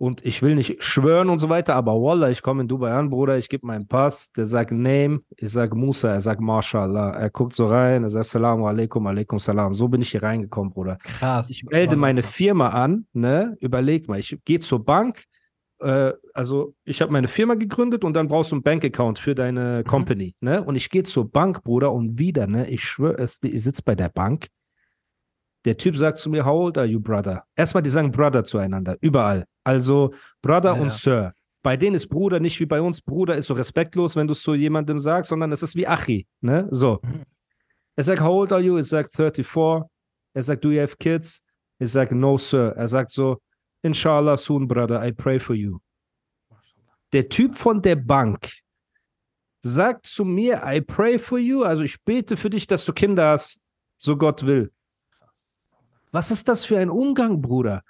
[0.00, 3.10] und ich will nicht schwören und so weiter, aber Wallah, ich komme in Dubai an,
[3.10, 7.28] Bruder, ich gebe meinen Pass, der sagt Name, ich sage Musa, er sagt Mashallah, er
[7.28, 9.74] guckt so rein, er sagt Salamu alaikum, alaikum salam.
[9.74, 10.96] So bin ich hier reingekommen, Bruder.
[10.96, 11.50] Krass.
[11.50, 13.58] Ich melde meine Firma an, ne?
[13.60, 15.24] Überleg mal, ich gehe zur Bank,
[15.80, 19.84] äh, also ich habe meine Firma gegründet und dann brauchst du einen Bankaccount für deine
[19.84, 20.62] Company, ne?
[20.62, 22.68] Und ich gehe zur Bank, Bruder, und wieder, ne?
[22.68, 24.48] Ich schwöre es, ich sitze bei der Bank.
[25.64, 27.44] Der Typ sagt zu mir, how old are you, brother?
[27.54, 29.44] Erstmal, die sagen Brother zueinander, überall.
[29.64, 30.92] Also Brother Ja, und.
[30.92, 31.32] Sir.
[31.62, 33.02] Bei denen ist Bruder nicht wie bei uns.
[33.02, 36.26] Bruder ist so respektlos, wenn du es zu jemandem sagst, sondern es ist wie Achi,
[36.40, 36.66] ne?
[36.70, 37.00] So.
[37.02, 37.24] Mhm.
[37.96, 38.78] Er sagt, how old are you?
[38.78, 39.86] Ich sag 34.
[40.32, 41.42] Er sagt, do you have kids?
[41.78, 42.72] Ich sage, no, sir.
[42.76, 43.42] Er sagt so,
[43.82, 45.80] inshallah soon, brother, I pray for you.
[47.12, 48.50] Der Typ von der Bank
[49.62, 53.30] sagt zu mir, I pray for you, also ich bete für dich, dass du Kinder
[53.30, 53.60] hast,
[53.98, 54.72] so Gott will.
[56.12, 57.82] Was ist das für ein Umgang, Bruder?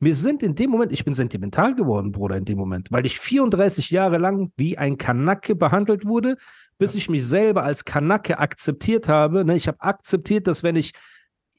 [0.00, 3.18] Wir sind in dem Moment, ich bin sentimental geworden, Bruder, in dem Moment, weil ich
[3.18, 6.36] 34 Jahre lang wie ein Kanacke behandelt wurde,
[6.78, 9.44] bis ich mich selber als Kanacke akzeptiert habe.
[9.44, 9.56] Ne?
[9.56, 10.92] Ich habe akzeptiert, dass wenn ich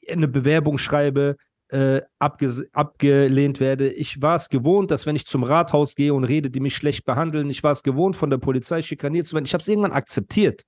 [0.08, 1.36] eine Bewerbung schreibe,
[1.68, 3.90] äh, abge abgelehnt werde.
[3.90, 7.04] Ich war es gewohnt, dass wenn ich zum Rathaus gehe und rede, die mich schlecht
[7.04, 9.46] behandeln, ich war es gewohnt, von der Polizei schikaniert zu werden.
[9.46, 10.62] Ich habe es irgendwann akzeptiert.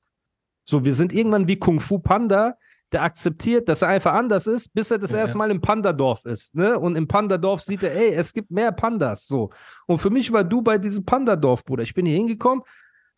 [0.65, 2.57] So, wir sind irgendwann wie Kung Fu Panda
[2.93, 5.37] der akzeptiert, dass er einfach anders ist, bis er das Ja, erste.
[5.37, 6.55] Mal im Pandadorf ist.
[6.55, 6.79] Ne?
[6.79, 9.27] Und im Pandadorf sieht er, ey, es gibt mehr Pandas.
[9.27, 9.51] So.
[9.87, 11.83] Und für mich war Dubai dieses Pandadorf, Bruder.
[11.83, 12.63] Ich bin hier hingekommen.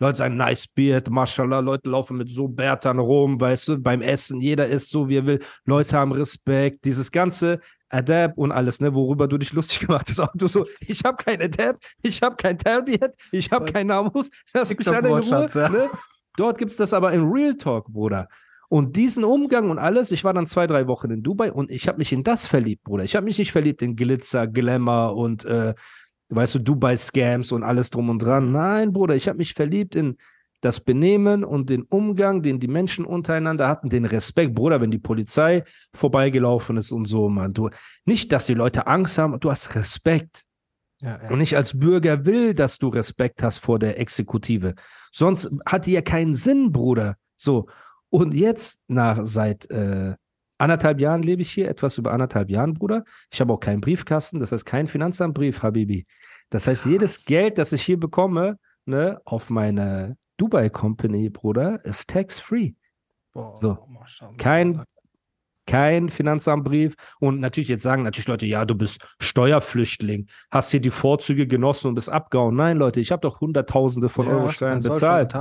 [0.00, 4.40] Leute sagen, nice Beard, mashallah, Leute laufen mit so Bärtern rum, weißt du, beim Essen,
[4.40, 5.40] jeder isst so, wie er will.
[5.66, 7.60] Leute haben Respekt, dieses ganze
[7.90, 10.20] Adab und alles, ne, worüber du dich lustig gemacht hast.
[10.20, 14.30] Auch du so, ich habe kein Adab, ich habe kein Tarbiyat, ich habe kein Namus,
[14.54, 15.46] lass mich alle in Ruhe.
[15.54, 15.68] Ja.
[15.68, 15.90] Ne?
[16.36, 18.26] Dort gibt es das aber in Real Talk, Bruder.
[18.70, 21.88] Und diesen Umgang und alles, ich war dann zwei, drei Wochen in Dubai und ich
[21.88, 23.04] habe mich in das verliebt, Bruder.
[23.04, 25.74] Ich habe mich nicht verliebt in Glitzer, Glamour und, äh,
[26.30, 28.52] weißt du, Dubai-Scams und alles drum und dran.
[28.52, 30.16] Nein, Bruder, ich habe mich verliebt in
[30.60, 34.98] das Benehmen und den Umgang, den die Menschen untereinander hatten, den Respekt, Bruder, wenn die
[34.98, 35.64] Polizei
[35.94, 37.54] vorbeigelaufen ist und so, Mann.
[37.54, 37.70] Du,
[38.04, 40.44] nicht, dass die Leute Angst haben, du hast Respekt.
[41.00, 41.30] Ja, ja.
[41.30, 44.74] Und ich als Bürger will, dass du Respekt hast vor der Exekutive.
[45.12, 47.16] Sonst hat die ja keinen Sinn, Bruder.
[47.36, 47.68] So.
[48.10, 50.14] Und jetzt, nach seit äh,
[50.60, 53.04] anderthalb Jahren lebe ich hier, etwas über anderthalb Jahren, Bruder.
[53.30, 56.06] Ich habe auch keinen Briefkasten, das heißt kein Finanzamtbrief, Habibi.
[56.50, 62.08] Das heißt, jedes Geld, das ich hier bekomme, ne, auf meine Dubai Company, Bruder, ist
[62.08, 62.72] tax-free.
[63.52, 63.78] So.
[64.38, 64.84] Kein
[65.66, 66.94] kein Finanzamtbrief.
[67.20, 71.88] Und natürlich jetzt sagen natürlich Leute, ja, du bist Steuerflüchtling, hast hier die Vorzüge genossen
[71.88, 72.56] und bist abgehauen.
[72.56, 75.32] Nein, Leute, ich habe doch Hunderttausende von Ja, Euro Steuern bezahlt.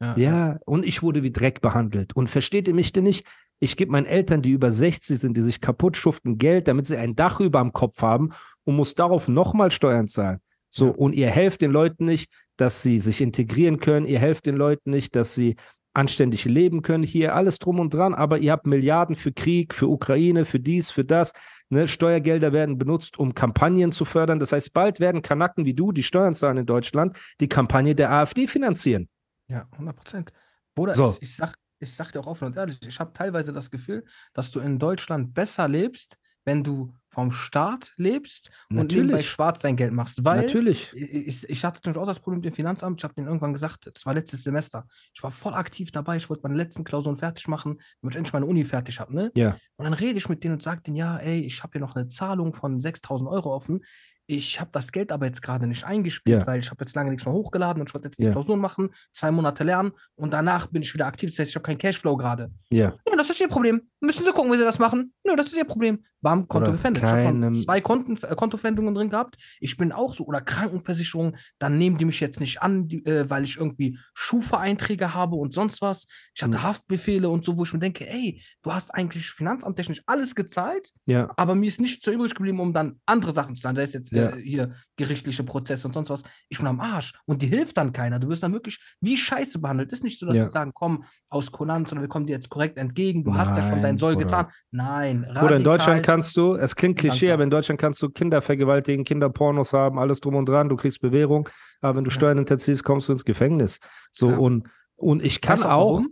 [0.00, 0.16] Ja.
[0.16, 2.14] Ja, und ich wurde wie Dreck behandelt.
[2.16, 3.26] Und versteht ihr mich denn nicht?
[3.60, 6.96] Ich gebe meinen Eltern, die über 60 sind, die sich kaputt schuften, Geld, damit sie
[6.96, 8.30] ein Dach über dem Kopf haben
[8.64, 10.40] und muss darauf nochmal Steuern zahlen.
[10.70, 10.92] So, Ja.
[10.92, 14.06] und ihr helft den Leuten nicht, dass sie sich integrieren können.
[14.06, 15.56] Ihr helft den Leuten nicht, dass sie
[15.94, 17.04] anständig leben können.
[17.04, 20.90] Hier alles drum und dran, aber ihr habt Milliarden für Krieg, für Ukraine, für dies,
[20.90, 21.32] für das.
[21.70, 21.86] Ne?
[21.86, 24.40] Steuergelder werden benutzt, um Kampagnen zu fördern.
[24.40, 28.10] Das heißt, bald werden Kanaken wie du, die Steuern zahlen in Deutschland, die Kampagne der
[28.10, 29.08] AfD finanzieren.
[29.48, 30.32] Ja, 100 Prozent.
[30.74, 31.10] Bruder, So.
[31.10, 34.04] ich, ich, sag, ich sag dir auch offen und ehrlich, ich habe teilweise das Gefühl,
[34.32, 39.30] dass du in Deutschland besser lebst, wenn du vom Staat lebst und nebenbei Natürlich.
[39.30, 40.24] schwarz dein Geld machst.
[40.24, 40.92] Weil Natürlich.
[40.94, 43.00] ich, ich hatte natürlich auch das Problem mit dem Finanzamt.
[43.00, 44.86] Ich habe denen irgendwann gesagt, das war letztes Semester.
[45.14, 46.16] Ich war voll aktiv dabei.
[46.16, 49.14] Ich wollte meine letzten Klausuren fertig machen, damit ich endlich meine Uni fertig habe.
[49.14, 49.32] Ne?
[49.34, 49.56] Ja.
[49.76, 51.94] Und dann rede ich mit denen und sage denen, ja, ey, ich habe hier noch
[51.94, 53.82] eine Zahlung von 6000 Euro offen.
[54.26, 56.46] Ich habe das Geld aber jetzt gerade nicht eingespielt, Ja.
[56.46, 58.32] weil ich habe jetzt lange nichts mehr hochgeladen und ich wollte jetzt die Ja.
[58.32, 61.30] Klausuren machen, zwei Monate lernen und danach bin ich wieder aktiv.
[61.30, 62.50] Das heißt, ich habe keinen Cashflow gerade.
[62.70, 62.94] Ja.
[63.08, 63.82] Ja, das ist ihr Problem.
[64.00, 65.12] Müssen Sie gucken, wie Sie das machen.
[65.26, 66.04] Nö, das ist ihr Problem.
[66.20, 67.02] Bam, Konto gefändet.
[67.04, 69.36] Ich habe schon zwei Konten, äh, Kontofendungen drin gehabt.
[69.60, 73.28] Ich bin auch so, oder Krankenversicherung, dann nehmen die mich jetzt nicht an, die, äh,
[73.28, 76.06] weil ich irgendwie Schufa-Einträge habe und sonst was.
[76.34, 76.62] Ich hatte Hm.
[76.62, 81.30] Haftbefehle und so, wo ich mir denke, ey, du hast eigentlich finanzamttechnisch alles gezahlt, Ja.
[81.36, 83.76] aber mir ist nichts so übrig geblieben, um dann andere Sachen zu zahlen.
[83.76, 84.30] Sei es jetzt Ja.
[84.30, 86.22] äh, hier gerichtliche Prozesse und sonst was.
[86.48, 87.12] Ich bin am Arsch.
[87.26, 88.18] Und die hilft dann keiner.
[88.18, 89.92] Du wirst dann wirklich wie Scheiße behandelt.
[89.92, 90.44] Ist nicht so, dass Ja.
[90.44, 93.24] sie sagen, komm aus Kulanz oder wir kommen dir jetzt korrekt entgegen.
[93.24, 94.26] Du hast ja schon Nein, dein Soll Bruder.
[94.26, 94.46] getan.
[94.70, 98.08] Nein, Oder in Deutschland radikal- kannst du, es klingt Klischee, aber in Deutschland kannst du
[98.10, 101.48] Kinder vergewaltigen, Kinder Pornos haben, alles drum und dran, du kriegst Bewährung,
[101.80, 102.14] aber wenn du Ja.
[102.14, 103.80] Steuern hinterziehst, kommst du ins Gefängnis.
[104.12, 104.36] So Ja.
[104.38, 106.02] und, und ich kann auch auch.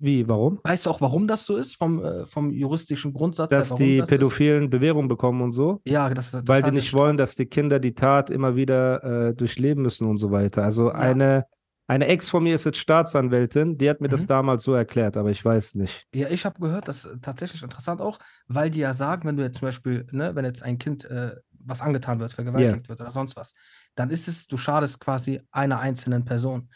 [0.00, 0.60] Wie, warum?
[0.64, 3.50] Weißt du auch, warum das so ist, vom, äh, vom juristischen Grundsatz?
[3.50, 4.10] her, Dass warum die das ist?
[4.10, 5.80] Pädophilen Bewährung bekommen und so.
[5.84, 9.28] Ja, das, das weil die nicht ja- wollen, dass die Kinder die Tat immer wieder
[9.28, 10.62] äh, durchleben müssen und so weiter.
[10.62, 11.46] Also eine,
[11.86, 14.26] eine Ex von mir ist jetzt Staatsanwältin, die hat mir das Mhm.
[14.28, 16.04] damals so erklärt, aber ich weiß nicht.
[16.14, 19.42] Ja, ich habe gehört, das ist tatsächlich interessant auch, weil die ja sagen, wenn du
[19.42, 23.10] jetzt zum Beispiel, ne, wenn jetzt ein Kind äh, was angetan wird, vergewaltigt wird oder
[23.12, 23.52] sonst was,
[23.94, 26.68] dann ist es, du schadest quasi einer einzelnen Person.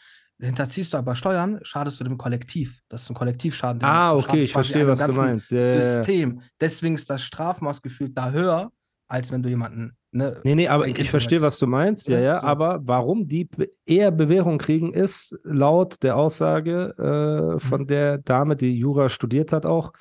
[0.42, 2.80] Hinterziehst du aber Steuern, schadest du dem Kollektiv.
[2.88, 3.82] Das ist ein Kollektivschaden.
[3.84, 5.50] Ah, okay, ich verstehe, was du meinst.
[5.52, 5.80] Ja.
[5.80, 6.40] System.
[6.60, 8.72] Deswegen ist das Strafmaß gefühlt da höher,
[9.08, 12.40] als wenn du jemanden, ne, Nee, nee, aber ich, verstehe, was du meinst, ja, Ja,
[12.40, 12.46] so.
[12.46, 13.48] aber warum die
[13.86, 17.04] eher Bewährung kriegen, ist laut der Aussage Mhm.
[17.04, 19.92] äh, von der Dame, die Jura studiert hat auch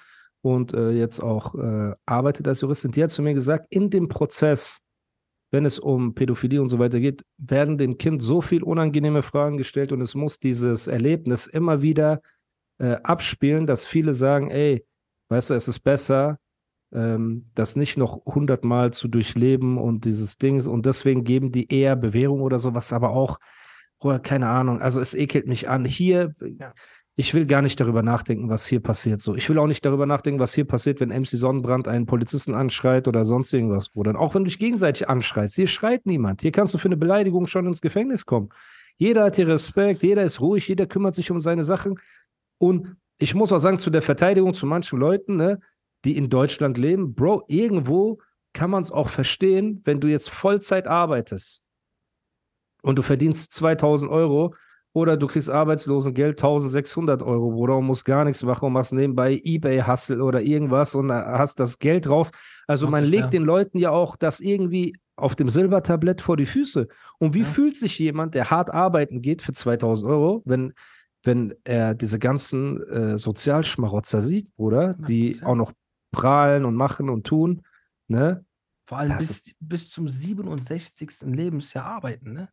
[0.42, 4.08] und äh, jetzt auch äh, arbeitet als Juristin, die hat zu mir gesagt, in dem
[4.08, 4.80] Prozess,
[5.52, 9.58] wenn es um Pädophilie und so weiter geht, werden dem Kind so viel unangenehme Fragen
[9.58, 12.22] gestellt und es muss dieses Erlebnis immer wieder
[12.80, 14.86] äh, abspielen, dass viele sagen, ey,
[15.30, 16.40] weißt du, es ist besser,
[16.94, 21.96] ähm, das nicht noch hundertmal zu durchleben und dieses Ding und deswegen geben die eher
[21.96, 23.38] Bewährung oder sowas, aber auch,
[24.00, 25.86] oder keine Ahnung, also es ekelt mich an.
[25.86, 26.74] Hier, Ja.
[27.22, 29.22] Ich will gar nicht darüber nachdenken, was hier passiert.
[29.22, 32.56] So, ich will auch nicht darüber nachdenken, was hier passiert, wenn MC Sonnenbrand einen Polizisten
[32.56, 34.20] anschreit oder sonst irgendwas, Bruder.
[34.20, 36.42] Auch wenn du dich gegenseitig anschreist, hier schreit niemand.
[36.42, 38.50] Hier kannst du für eine Beleidigung schon ins Gefängnis kommen.
[38.98, 42.00] Jeder hat hier Respekt, jeder ist ruhig, jeder kümmert sich um seine Sachen.
[42.58, 45.60] Und ich muss auch sagen, zu der Verteidigung zu manchen Leuten, ne,
[46.06, 48.18] die in Deutschland leben, Bro, irgendwo
[48.52, 51.64] kann man es auch verstehen, wenn du jetzt Vollzeit arbeitest
[52.82, 54.56] und du verdienst 2000 Euro
[54.94, 59.40] Oder du kriegst Arbeitslosengeld 1600 Euro, Bruder, und musst gar nichts machen und machst nebenbei
[59.42, 62.32] Ebay-Hustle oder irgendwas und hast das Geld raus.
[62.68, 63.30] Also man legt ja.
[63.30, 66.88] den Leuten ja auch das irgendwie auf dem Silbertablett vor die Füße.
[67.20, 67.46] Und wie Ja.
[67.46, 70.74] fühlt sich jemand, der hart arbeiten geht für 2000 Euro, wenn,
[71.24, 75.46] wenn er diese ganzen äh, Sozialschmarotzer sieht, Bruder, die 100%.
[75.46, 75.72] auch noch
[76.12, 77.62] prahlen und machen und tun,
[78.08, 78.44] ne?
[78.84, 81.22] Vor allem bis, bis zum 67.
[81.22, 82.50] Lebensjahr arbeiten, ne?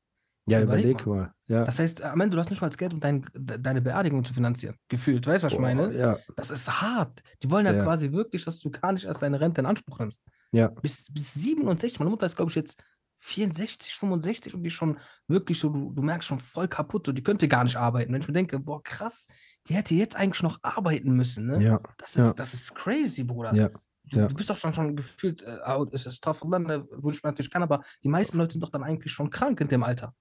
[0.51, 1.33] Ja, Überleg überleg mal.
[1.47, 1.65] Ja.
[1.65, 4.25] Das heißt, am Ende, du hast nicht mal das Geld, um dein, de- deine Beerdigung
[4.25, 4.77] zu finanzieren.
[4.89, 5.27] Gefühlt.
[5.27, 5.95] Weißt du, was ich meine?
[5.97, 7.23] Ja, Das ist hart.
[7.43, 7.85] Die wollen ja Sehr.
[7.85, 10.23] quasi wirklich, dass du gar nicht erst deine Rente in Anspruch nimmst.
[10.53, 10.69] ja.
[10.69, 11.99] Bis, bis 67.
[11.99, 12.83] Meine Mutter ist, glaube ich, jetzt
[13.21, 17.07] 64, 65 und die schon wirklich so, du, du merkst schon voll kaputt.
[17.07, 18.13] So, die könnte gar nicht arbeiten.
[18.13, 19.27] Wenn ich mir denke, boah, krass,
[19.67, 21.47] die hätte jetzt eigentlich noch arbeiten müssen.
[21.47, 21.63] Ne?
[21.63, 22.33] Ja, Das, ist, ja.
[22.33, 23.55] das ist crazy, Bruder.
[23.55, 23.71] ja.
[24.11, 24.27] Du, ja.
[24.29, 25.59] du bist doch schon, schon gefühlt, äh,
[25.93, 28.83] es ist tough, ne, wo ich natürlich kann, aber die meisten Leute sind doch dann
[28.83, 30.15] eigentlich schon krank in dem Alter.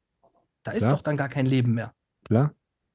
[0.67, 0.91] Da ist Klar.
[0.95, 1.93] doch dann gar kein Leben mehr.
[2.25, 2.53] Klar.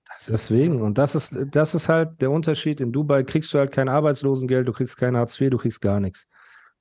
[0.09, 2.81] Das ist- Deswegen, und das ist, das ist halt der Unterschied.
[2.83, 6.01] In Dubai kriegst du halt kein Arbeitslosengeld, du kriegst kein Hartz IV, du kriegst gar
[6.01, 6.29] nichts.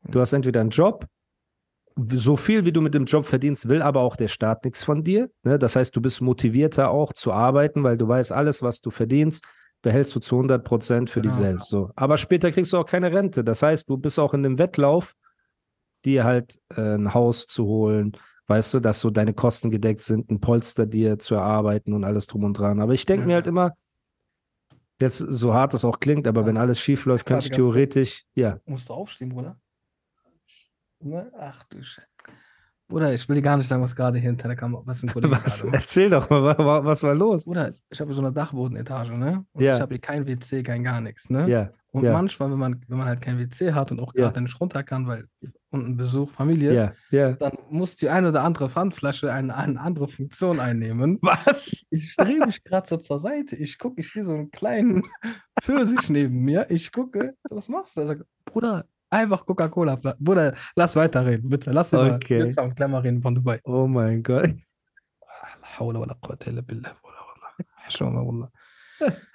[0.04, 1.06] Du hast entweder einen Job,
[1.96, 5.04] so viel wie du mit dem Job verdienst, will aber auch der Staat nichts von
[5.04, 5.30] dir.
[5.44, 5.58] Ne?
[5.60, 9.46] Das heißt, du bist motivierter auch zu arbeiten, weil du weißt, alles, was du verdienst,
[9.82, 11.42] behältst du zu 100 Prozent für dich Genau.
[11.44, 11.70] selbst.
[11.70, 11.90] So.
[11.96, 13.44] Aber später kriegst du auch keine Rente.
[13.46, 15.16] Das heißt, du bist auch in dem Wettlauf,
[16.04, 20.30] dir halt äh, ein Haus zu holen, weißt du, dass so deine Kosten gedeckt sind,
[20.30, 22.82] ein Polster dir zu erarbeiten und alles drum und dran.
[22.82, 23.36] Aber ich denke mir Ja.
[23.38, 23.76] halt immer,
[25.00, 26.48] jetzt so hart es auch klingt, aber Ja.
[26.48, 27.66] wenn alles schief läuft, kann ich ganz kurz.
[27.66, 29.60] theoretisch, ja, Musst du aufstehen, Bruder?
[31.00, 31.32] Ne?
[31.40, 32.08] Ach du Scheiße.
[32.88, 35.10] Bruder, ich will dir gar nicht sagen, was gerade hier hinter der Kamera, was ein
[35.10, 37.46] Kollege was, erzähl doch mal, wa- wa- was war los?
[37.46, 39.46] Bruder, ich habe so eine Dachbodenetage, ne?
[39.54, 39.76] Und Ja.
[39.76, 41.48] ich habe hier kein WC, kein gar nichts, ne?
[41.50, 42.12] Ja, Und ja.
[42.12, 45.08] manchmal, wenn man, wenn man halt kein WC hat und auch gerade nicht runter kann,
[45.08, 45.26] weil
[45.72, 47.32] unten Besuch, Familie, ja, ja.
[47.34, 51.18] dann muss die eine oder andere Pfandflasche eine, eine andere Funktion einnehmen.
[51.22, 51.88] Was?
[51.90, 53.56] Ich drehe mich gerade so zur Seite.
[53.56, 55.04] Ich gucke, ich sehe so einen kleinen
[55.62, 56.68] Pfirsich neben mir.
[56.70, 58.02] Ich gucke, was machst du?
[58.02, 59.98] Er sagt, Bruder, einfach Coca-Cola.
[60.20, 61.72] Bruder, lass weiterreden, bitte.
[61.72, 62.46] Lass über Okay.
[62.46, 63.60] Pizza und Klemmer reden von Dubai.
[63.64, 64.52] Oh mein Gott.
[67.90, 68.52] Schau mal, Wallah.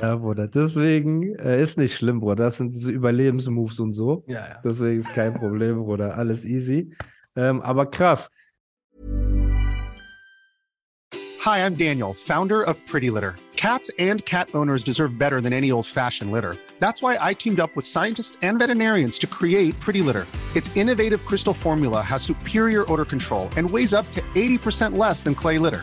[0.00, 2.44] Ja, Bruder, deswegen äh, ist nicht schlimm, Bruder.
[2.44, 4.24] Das sind diese Überlebensmoves und so.
[4.26, 4.60] Ja, ja.
[4.64, 6.16] Deswegen ist kein Problem, Bruder.
[6.16, 6.94] Alles easy.
[7.36, 8.30] Ähm, aber krass.
[11.44, 13.34] Hi, I'm Daniel, founder of Pretty Litter.
[13.56, 16.56] Cats and cat owners deserve better than any old fashioned litter.
[16.80, 20.26] That's why I teamed up with scientists and veterinarians to create Pretty Litter.
[20.54, 25.34] Its innovative crystal formula has superior odor control and weighs up to 80% less than
[25.34, 25.82] clay litter.